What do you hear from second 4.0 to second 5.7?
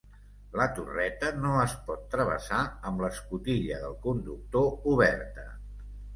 conductor oberta.